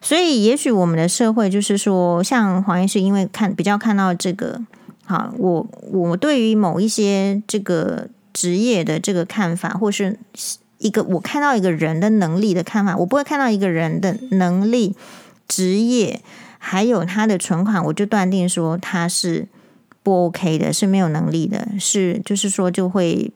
[0.00, 4.60] 所以，也许我们的社会就是说，像黄医师，因为看比较看到这个，
[5.04, 8.08] 好，我我对于某一些这个。
[8.34, 10.18] 职业的这个看法，或是
[10.78, 14.96] 一个我看到一个人的能力的看法，我不会看到一个人的能力、
[15.46, 16.20] 职业，
[16.58, 19.46] 还有他的存款，我就断定说他是
[20.04, 23.32] 不 OK 的，是没有能力的，是就是说就会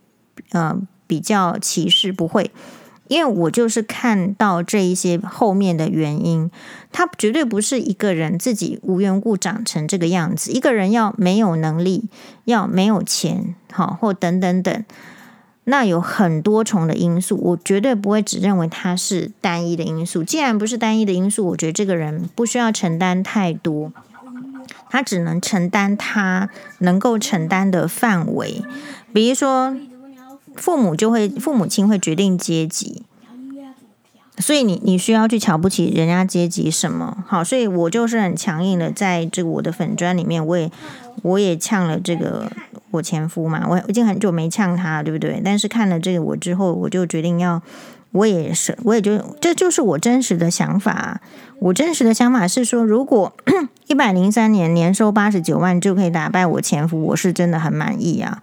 [0.53, 2.53] 呃比较歧视，不会。
[3.09, 6.51] 因为我就是看到这一些后面的原因，
[6.93, 10.53] 他绝对不是一个人自己无缘故长成这个样子。
[10.53, 12.05] 一个人要没有能力，
[12.45, 14.85] 要没有钱，好或等等等，
[15.65, 17.39] 那有很多重的因素。
[17.39, 20.23] 我绝对不会只认为他是单一的因素。
[20.23, 23.91] 既然不是单一的因素，我觉得这个人不需要承担太多，
[24.91, 28.63] 他只能承担他能够承担的范围，
[29.13, 29.77] 比如说。
[30.55, 33.05] 父母就会，父母亲会决定阶级，
[34.39, 37.23] 所以你你需要去瞧不起人家阶级什么？
[37.29, 40.69] 好，所以我就是很强硬的，在这个我的粉专里面，我也
[41.23, 42.51] 我也呛了这个
[42.91, 45.41] 我前夫嘛，我已经很久没呛他，对不对？
[45.45, 47.63] 但是看了这个我之后，我就决定要，
[48.11, 51.21] 我也是，我也就这就是我真实的想法。
[51.61, 53.33] 我真实的想法是说，如果
[53.89, 58.43] 一百零三年年收八十九万就可以打败我前夫，我是真的很满意啊。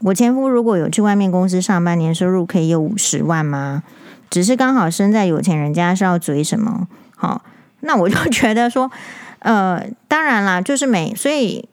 [0.00, 3.84] 我前夫如果有去外面公司上班，年收入可以有五十万吗？
[4.28, 6.88] 只是刚好生在有钱人家，是要嘴什么？
[7.14, 7.44] 好，
[7.80, 8.90] 那我就 觉得说，
[9.38, 11.14] 呃，当然啦，就是美。
[11.14, 11.68] 所以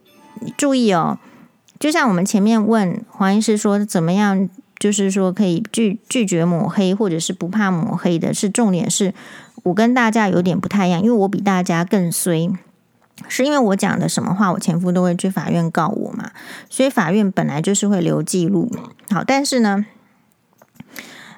[0.56, 1.17] 注意哦，
[1.80, 9.15] 就像我们前面问黄医师说，怎么样，就是说可以拒拒绝抹黑，或者是不怕抹黑的，是重点是
[9.63, 12.51] 我跟大家有点不太一样，因为我比大家更衰。
[13.27, 16.32] 是因为我讲的什么话，我前夫都会去法院告我嘛，
[16.69, 18.71] 所以法院本来就是会留记录。
[19.10, 19.86] 好，但是呢，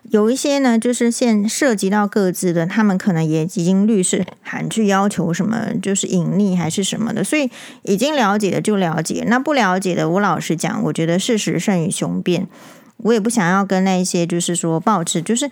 [0.04, 7.50] 有一些呢，就是现涉及到各自的，他们可能也已经律师函去要求什么，就是隐匿还是什么的，所以
[7.84, 12.48] 已经了解的就了解，那不了解的，我老实讲，我觉得事实胜于雄辩，
[12.98, 15.50] 我也不想要跟那些就是说抱持就是。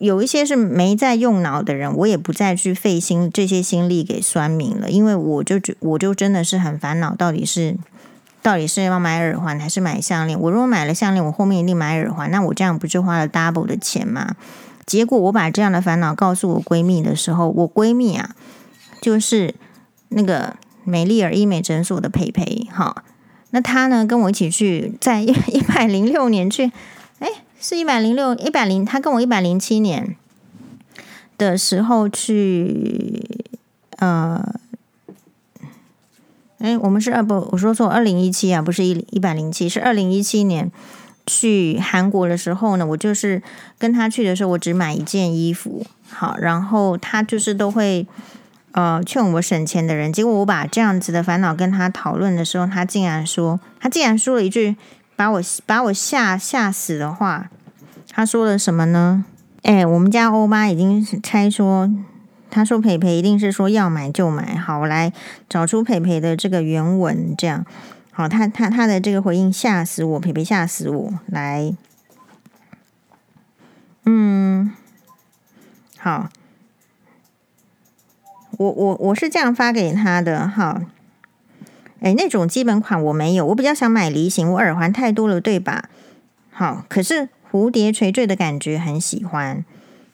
[0.00, 7.76] 有一些是没在用脑的人，我也不再去费心这些心力给酸民了，因为我就觉我就真的是很烦恼，到底是
[8.40, 10.40] 到底是要买耳环还是买项链？
[10.40, 14.34] 我如果买了项链，我后面一定买耳环，那我这样不就花了 double 的钱吗？
[14.86, 18.34] 结果我把这样的烦恼告诉我闺蜜的时候，我闺蜜啊，
[19.02, 19.54] 就是
[20.08, 23.04] 那个美丽尔医美诊所的培培，哈，
[23.50, 26.72] 那她呢跟我一起去，在一百零六年去，
[27.62, 30.16] 是一百零六一百零，他跟我一百零七年
[31.36, 33.44] 的时候去，
[33.98, 34.54] 呃，
[36.58, 40.72] 哎，我们是二不，我说错，二零一七啊，不是一一百零七，是二零一七年
[41.26, 43.42] 去韩国的时候呢，我就是
[43.78, 48.06] 跟他去的时候，我只买一件衣服，好，然后他就是都会
[48.72, 54.76] 呃劝我省钱的人，结果我把这样子的烦恼跟他讨论的时候，他竟然说，他竟然说了一句。
[55.20, 57.50] 把我把我吓吓死的话，
[58.08, 59.26] 他说了什么呢？
[59.64, 61.90] 哎，我们家欧妈已经猜说，
[62.50, 64.56] 他说培培一定是说要买就买。
[64.56, 65.12] 好，我来
[65.46, 67.66] 找出培培的这个原文，这样
[68.10, 71.12] 好，他他他的这个回应吓死我，培培吓死我。
[71.26, 71.74] 来，
[74.06, 74.72] 嗯，
[75.98, 76.30] 好，
[78.52, 80.80] 我我我是这样发给他的，好。
[82.00, 85.88] 哎，那种基本款我没有，我比较想买梨形，我耳环太多了，对吧？
[86.50, 89.64] 好，可是蝴蝶垂坠的感觉很喜欢。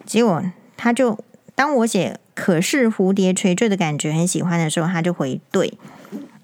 [0.04, 0.42] 结果
[0.76, 1.18] 他就
[1.54, 5.78] 当我写“可是蝴蝶垂坠的感觉很喜欢”的时候，他就回对，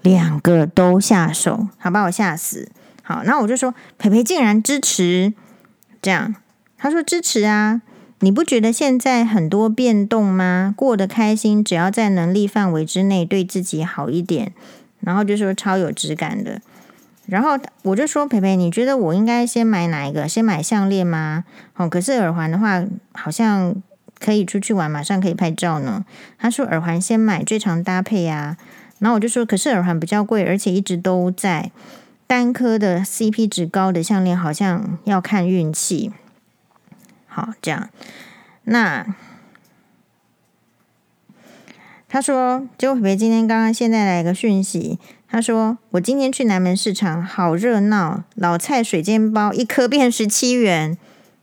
[0.01, 2.71] 两个都下手，好把我吓死。
[3.03, 5.35] 好，那我就说培培竟然支持
[6.01, 6.35] 这样，
[6.79, 7.83] 他说支持啊，
[8.21, 10.73] 你不觉得现在很多变动吗？
[10.77, 14.53] 过得开心，只要在能力范围之内，对自己好一点。
[15.03, 16.61] 然后就说超有质感的，
[17.27, 20.27] 然后我就说：“培培，你觉得我应该先买哪一个？
[20.27, 21.45] 先买项链吗？
[21.77, 23.75] 哦，可是耳环的话，好像
[24.19, 26.05] 可以出去玩，马上可以拍照呢。”
[26.39, 28.57] 他说：“耳环先买，最常搭配呀。”
[29.01, 31.71] 然后我就说：“可是耳环比较贵，而且一直都在。
[32.27, 36.13] 单颗的 CP 值高的项链，好像要看运气。”
[37.27, 37.89] 好，这样，
[38.65, 39.05] 那。
[42.13, 44.99] 他说：“结果培培今天刚刚现在来个讯息，
[45.31, 50.99] 他说我今天去南门市场，好热闹，老蔡水煎包一颗变十七元，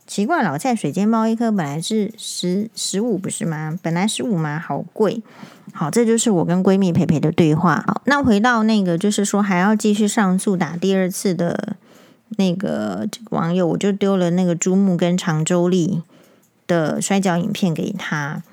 [0.06, 3.80] 奇怪，老蔡水煎包一颗本来是十十五不是吗？
[3.82, 4.60] 本来十五嘛？
[4.60, 5.24] 好贵。
[5.74, 7.84] 好，这就是我跟闺蜜培培的对话。
[7.88, 11.78] 好，那回到那个，就是说还要继续上诉打第二次的
[12.38, 16.04] 那个这个网友，我就丢了那个猪木跟长州力
[16.68, 18.44] 的摔跤影片给他。”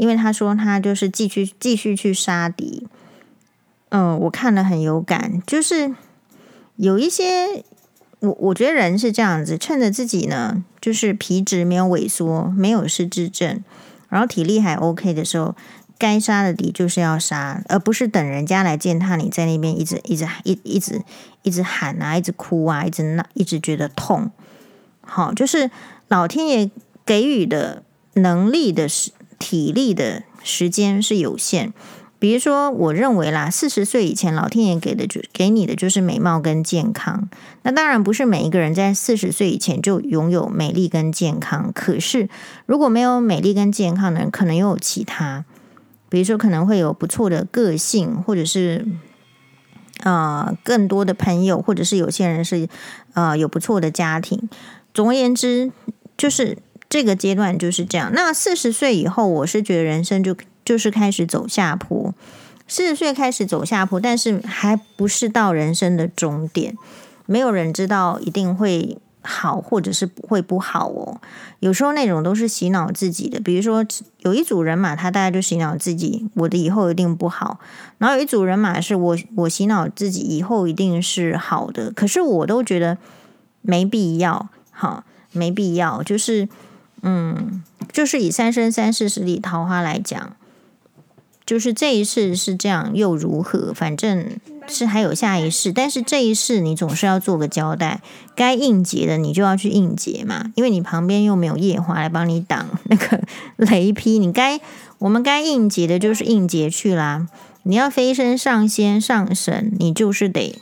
[0.00, 2.88] 因为他说他就是继续继续去杀敌，
[3.90, 5.94] 嗯，我看了很有感，就是
[6.76, 7.62] 有一些
[8.20, 13.62] 我我觉得人是这样子，趁着自己呢就是皮质没有萎缩，没有失智症，
[14.08, 15.54] 然后体力还 OK 的时候，
[15.98, 21.02] 该杀的敌就是要杀，而不是等人家来践踏你在那边一直一直一一直
[21.42, 24.30] 一直喊啊，一直哭啊，一直闹，一直觉得痛。
[25.02, 25.70] 好，就是
[26.08, 26.70] 老天爷
[27.04, 27.82] 给予的
[28.14, 29.10] 能力的是。
[29.40, 31.72] 体力的时间是有限，
[32.18, 37.28] 比如说，我认为啦，四十岁以前，老天爷给的就给你的就是美貌跟健康。
[37.62, 41.72] 那当然不是每一个人在四十岁以前就拥有美丽跟健康。
[41.74, 42.28] 可是
[42.66, 45.46] 如果没有美丽跟健康的人，可能又有其他，
[46.10, 48.86] 比如说可能会有不错的个性，或者是、
[50.04, 52.68] 呃、更多的朋友，或者是有些人是、
[53.14, 54.48] 呃、有不错的家庭。
[54.92, 55.72] 总而言之，
[56.18, 56.58] 就是。
[56.90, 58.10] 这个阶段就是这样。
[58.12, 62.12] 那四十岁以后，我是觉得人生就就是开始走下坡。
[62.66, 66.76] 四十岁开始走下坡，但是还不是到人生的终点。
[67.26, 71.20] 没有人知道一定会好，或者是会不好哦。
[71.60, 73.38] 有时候那种都是洗脑自己的。
[73.40, 73.86] 比如说，
[74.22, 77.60] 有一组人马，他大概就洗脑自己，我的以后一定不好。
[77.98, 81.92] 然后有一组人马是我，我洗脑自己以后一定是好的。
[81.92, 82.98] 可是我都觉得
[83.62, 86.48] 没必要，哈，没必要，就是。
[87.02, 90.36] 嗯，就是以三生三世十里桃花来讲，
[91.46, 93.72] 就是这一世是这样又如何？
[93.74, 94.38] 反正
[94.68, 98.00] 是还有下一世，但是这一世你总是要做个交代，
[98.36, 103.22] 该应劫的你就要去应劫嘛，因为你旁边又没有夜华来帮你挡那个
[103.56, 104.60] 雷劈，你该
[104.98, 107.28] 我们该应劫的就是应劫去啦。
[107.62, 110.58] 你要飞升上仙上神，你就是得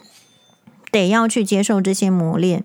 [0.91, 2.64] 得要去接受这些磨练。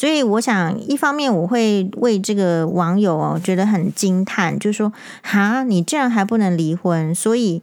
[0.00, 4.90] 所以我想，一方面我会为这个网友哦觉得很惊叹，就是说，
[5.20, 7.14] 哈，你这样还不能离婚？
[7.14, 7.62] 所以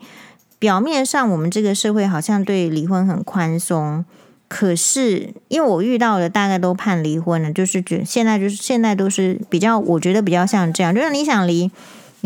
[0.59, 4.05] 表面上我们这个社会好像对离婚很宽松，
[4.47, 11.71] 可是因为我遇到的大概都判离婚了，就是觉现在就是现在都是比较，我觉得比较像这样，就是你想离。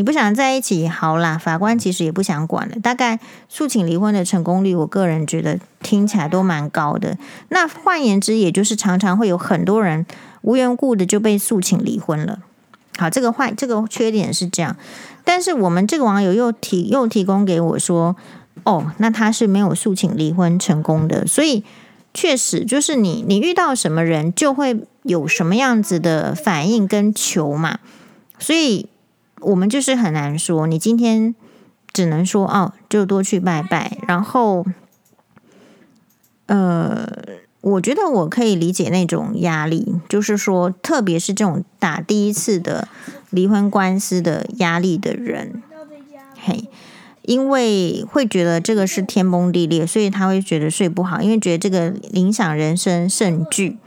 [0.02, 2.76] 你不想在一起，好啦，法官其实也不想管了。
[2.82, 7.16] 大概诉请离婚的成功率，我个人觉得听起来都蛮高的。
[7.50, 10.04] 那换言之，也就是常常会有很多人
[10.42, 12.40] 无缘故的就被诉请离婚了。
[12.98, 14.76] 好，这个坏，这个缺点是这样。
[15.24, 18.16] 但是我们这个网友又提又提供给我说，
[18.64, 21.28] 哦，那他是没有诉请离婚成功的。
[21.28, 21.64] 所以
[22.12, 27.78] 确实就是你你遇到什么人，就会有什么样子的反应跟求嘛。
[28.40, 28.88] 所以。
[29.42, 31.36] 我们就是很难说，你今天
[31.92, 33.98] 只能说哦，就多去拜拜。
[34.08, 34.66] 然后，
[36.46, 37.08] 呃，
[37.62, 42.88] 我觉得我可以理解那种压力，就是说，特别是这种打第一次的
[43.30, 45.62] 离婚官司的压力的人，
[46.40, 46.70] 嘿，
[47.24, 53.78] 因为会觉得这个是天崩地裂，所以他会觉得睡不好，因为觉得这个影响人生甚巨。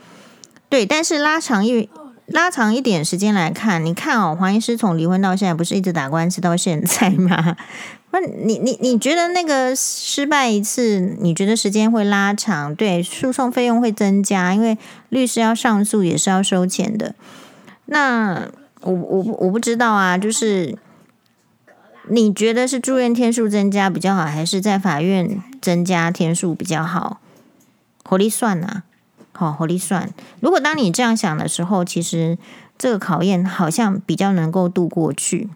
[0.69, 1.89] 对，但是拉长一。
[2.27, 7.57] 拉长一点时间来看，你看哦，黄医师从离婚到现在，不是一直打官司到现在吗？
[8.13, 12.75] 那你你你觉得那个失败一次，你觉得时间会拉长？
[12.75, 17.15] 对，诉讼费用会增加，因为律师要上诉也是要收钱的。
[17.87, 18.49] 那
[18.81, 20.79] 我我我不知道啊，就是
[22.09, 27.21] 你觉得是住院天数增加比较好，还是在法院增加天数比较好？
[28.05, 28.85] 火力算啊。
[29.35, 30.09] 好，火力算。
[30.41, 32.39] 如果当你这样想的时候，其实
[32.79, 35.49] 这个考验好像比较能够度过去。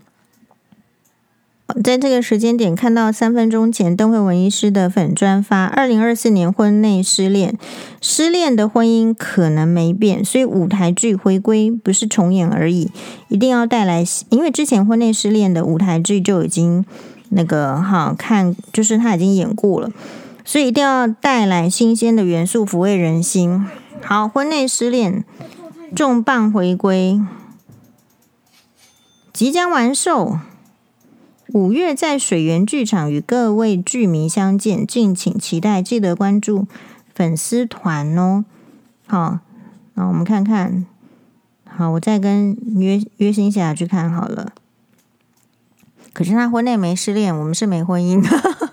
[1.85, 7.59] 在这个时间点，看到三分钟前邓惠文医师的粉专发：二零二四年婚内失恋，
[8.01, 12.91] 失恋的婚姻可能没变，所以舞台剧回归不是重演而已，
[13.29, 14.03] 一定要带来。
[14.31, 16.83] 因为之前婚内失恋的舞台剧就已经
[17.29, 19.91] 那个哈看，就是他已经演过了。
[20.49, 23.67] 所以一定要带来新鲜的元素，抚慰人心。
[24.03, 25.23] 好，婚内失恋，
[25.95, 27.21] 重磅回归，
[29.31, 30.39] 即将完售。
[31.49, 36.67] 五月在水源剧场与各位剧迷相见，敬请期待，记得关注
[37.15, 38.47] 粉丝团哦。
[39.07, 39.41] 好，
[39.93, 40.87] 那我们看看。
[41.67, 44.55] 好，我再跟约约新霞去看好了。
[46.15, 48.68] 可是他婚内没失恋，我们是没婚姻的。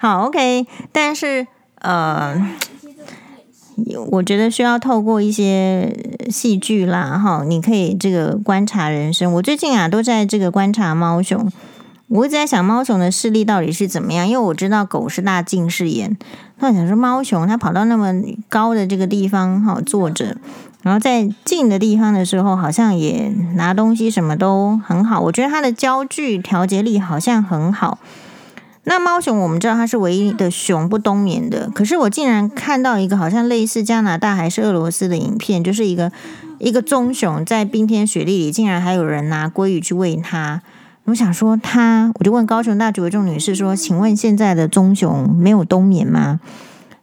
[0.00, 1.46] 好，OK，但是
[1.82, 2.34] 呃。
[4.10, 5.96] 我觉得需要透过一些
[6.28, 9.32] 戏剧啦，哈，你可以这个观察人生。
[9.32, 11.50] 我最近啊都在这个观察猫熊，
[12.08, 16.14] 我一直在想猫熊的视力到底是怎么样，因为我知道狗是大近视眼。
[16.58, 18.12] 那想说猫熊它跑到那么
[18.50, 20.36] 高的这个地方哈坐着，
[20.82, 25.20] 然后在近的地方的时候，好像也拿东西什么都很好。
[25.20, 27.98] 我觉得它的焦距调节力好像很好。
[28.84, 31.70] 那猫熊，我们知道它是唯一的熊不冬眠的。
[31.74, 36.10] 可是我竟然看到一个好像类似加拿大还是俄罗斯的影片，就是一个
[36.58, 40.62] 一个棕熊在冰天雪地里，竟然还有人拿鲑鱼去喂它。
[41.04, 46.40] 我想说它，我就问高雄大举委众女士说：“请问现在的棕熊没有冬眠吗？”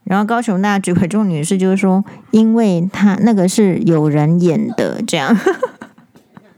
[0.03, 5.37] 然后高雄大举委众女士就是说：“因为它那个是有人演的，这样。”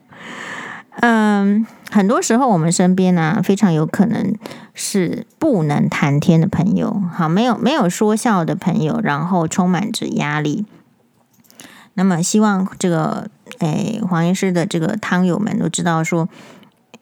[1.02, 1.66] 嗯。
[1.90, 4.36] 很多时候，我们身边呢、非常有可能
[4.74, 10.66] 是不能谈天的朋友，好，没有没有说笑的朋友，然后充满着压力。
[11.96, 16.30] 那么，希望这个诶黄医师的这个汤友们都知道说，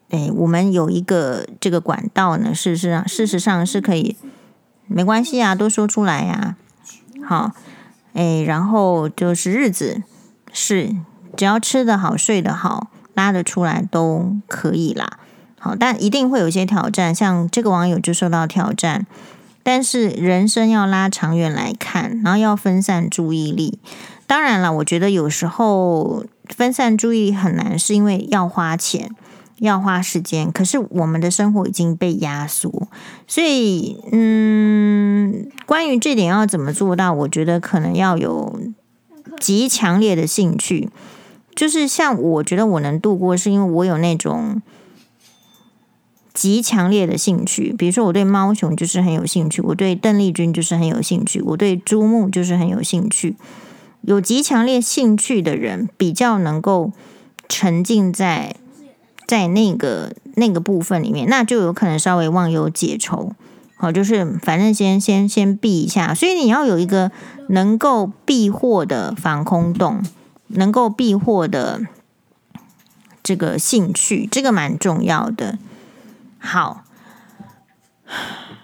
[0.09, 4.15] 诶，我们有一个这个管道呢，事实上事实上是可以，
[4.88, 6.55] 没关系啊，都说出来呀、
[7.23, 7.51] 好，
[8.13, 10.01] 诶，然后就是日子
[10.53, 10.95] 是
[11.35, 12.88] 只要吃得好，睡得好。
[13.18, 15.18] 拉得出来都可以啦，
[15.57, 19.07] 好，但一定会有些挑战，像这个网友就受到挑战。
[19.63, 23.80] 但是人生要拉长远来看，然后要分散注意力。
[24.28, 26.24] 当然了，我觉得有时候
[26.55, 29.09] 分散注意力很难，是因为要花钱，
[29.57, 30.51] 要花时间。
[30.51, 32.88] 可是我们的生活已经被压缩，
[33.28, 38.59] 所以，嗯，关于这点要怎么做到，我觉得可能要有
[39.39, 40.89] 极强烈的兴趣。
[41.58, 44.62] 就是像我觉得我能度过，是因为我有那种
[46.32, 47.74] 极强烈的兴趣。
[47.76, 53.36] 比如说，我对猫熊就是很有兴趣，我对邓丽君就是很有兴趣，我对朱木就是很有兴趣。
[54.01, 56.91] 有极强烈兴趣的人，比较能够
[57.49, 58.55] 沉浸在
[59.26, 63.32] 在那个那个部分里面，那就有可能稍微忘忧解愁。
[63.76, 67.12] 好，就是反正先先先避一下，所以你要有一个
[67.49, 70.03] 能够避祸的防空洞。
[70.47, 71.81] 能够避祸的
[73.21, 75.57] 这个兴趣，这个蛮重要的。
[76.39, 76.83] 好，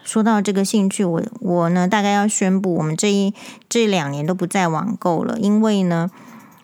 [0.04, 3.34] 说到这个兴趣，我我呢大概要宣布，我们这一
[3.68, 6.10] 这两年都不再网购了，因为呢，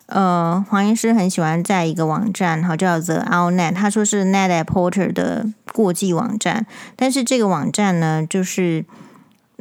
[0.06, 6.66] 呃，黄医师很喜欢在一个网站，好叫 The Outnet，他说是 Net-a-Porter 的过季网站，
[6.96, 8.86] 但是这个网站呢，就是。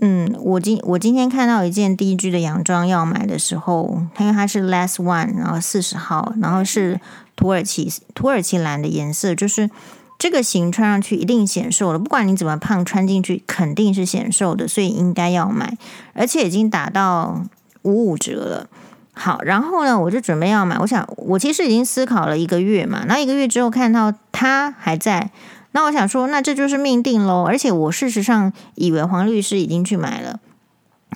[0.01, 7.01] 嗯，我今我今天看到一件 DG 的洋装要买的时候，它因为它是 last one，然后四十号，然后是
[7.35, 9.69] 土耳其土耳其蓝的颜色，就是
[10.17, 15.77] 这个型穿上去一定显瘦了，不管你怎么胖，穿进去肯定是显瘦的，所以应该要买，
[16.13, 17.43] 而且已经打到
[17.83, 18.69] 五五折了。
[19.15, 25.33] 好，然后呢，我就准备要买，我想我其实已经思考了一个月嘛，那一个月之后看到它还在。
[25.73, 27.45] 那我想说，那这就是命定喽。
[27.45, 30.41] 而且我事实上以为黄律师已经去买了。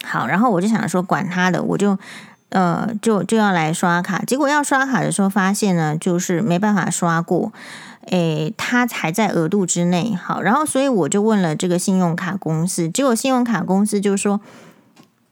[0.05, 1.99] 好，然后我就想说，管他的，我就
[2.51, 4.23] 呃，就就要来刷卡。
[4.27, 7.53] 结果要刷卡的时候，发现呢，就是没办法刷过。
[8.11, 10.15] 诶，他还在额度之内。
[10.15, 14.41] 好，然后所以我就问了这个信用卡公司，结果信用卡公司就说，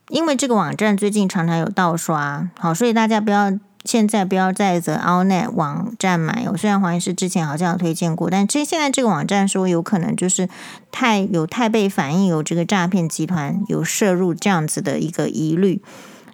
[0.08, 3.52] 因为这个网站最近常常有盗刷，好，所以大家不要。
[3.84, 6.56] 现在不要在 The Outnet 网站买哦。
[6.56, 10.48] 虽然黄医师之前好像有推荐过，但其实现在这个网站说有可能就是
[10.92, 15.82] 太有太被反映有这个诈骗集团有涉入这样子的一个疑虑，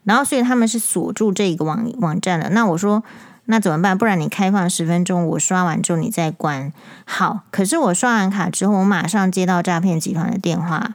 [0.04, 2.50] 然后所以他们是锁住这个网网站的。
[2.50, 3.02] 那我说
[3.44, 3.96] 那怎么办？
[3.96, 6.72] 不然你开放十分钟，我刷完之后你再关。
[7.04, 10.94] 好，可是我刷完卡之后，我马上接到诈骗集团的电话。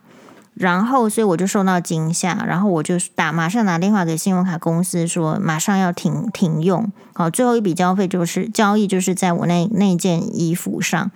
[0.53, 6.91] 然后，所以我就受到惊吓，然后我就打，马上打电话给信用卡公司说，马上要停停用。
[7.13, 11.09] 好，最后一笔交费就是交易，就是在我那那件衣服上。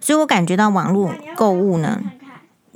[0.00, 2.00] 所以我感觉到网络购物呢，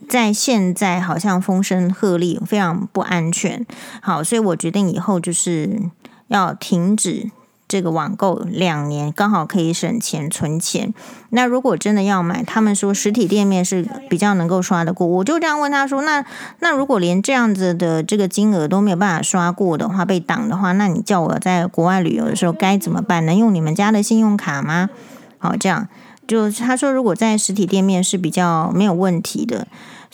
[0.08, 3.66] 在现在好像风声鹤唳，非常不安全。
[4.00, 5.80] 好，所以我决定以后就是
[6.28, 7.30] 要停止
[7.68, 10.94] 这个网购两年，刚好可以省钱存钱。
[11.30, 15.06] 那如果真的要买，他们说实体店面是比较能够刷得过。
[15.06, 16.24] 我就这样问他说：“那
[16.60, 23.26] 那如果连这样子的这个金额都没有办法刷过的话，被挡的话，那你叫我在国外旅游的时候该怎么办？
[23.26, 24.88] 能用你们家的信用卡吗？”
[25.38, 25.88] 好，这样
[26.26, 29.66] 就他说，如果在实体店面是比较没有问题的。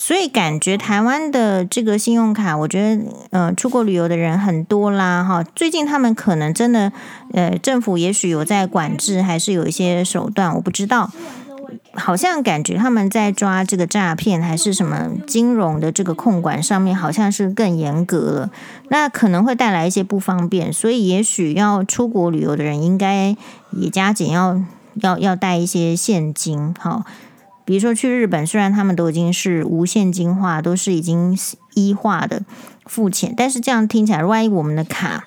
[0.05, 5.45] 所以感觉台湾的这个信用卡，我觉得，呃，出国旅游的人很多啦，哈。
[5.55, 6.93] 最近他们可能真的，
[7.33, 11.09] 呃，政府也许有在管制，还是有一些手段，我不知道。
[11.93, 18.51] 好像感觉他们在抓这个诈骗，还是什么金融的这个控管上面，好像是更严格了。
[18.89, 23.37] 那可能会带来一些不方便，所以也许要出国旅游的人，应该
[23.71, 24.61] 也加紧要
[24.95, 27.07] 要要带一些现金，哈。
[27.65, 31.39] 比如说去日本，虽然他们都已经是无现金化，都是已经
[31.75, 32.43] 一化的
[32.87, 35.25] 付钱，但是这样听起来，万一我们的卡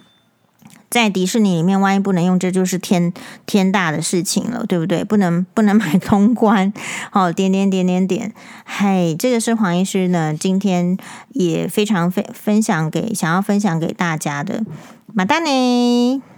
[0.89, 3.11] 在迪士尼里面，万一不能用，这就是天
[3.45, 5.03] 天大的事情了，对不对？
[5.03, 6.71] 不能不能买通关，
[7.11, 8.33] 好，点点点点点，
[8.65, 10.97] 嘿，这个是黄医师呢，今天
[11.29, 14.63] 也非常分分享给想要分享给大家的，
[15.13, 16.34] 马丹尼。